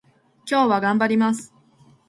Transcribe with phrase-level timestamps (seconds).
[0.49, 1.53] 今日は頑張ります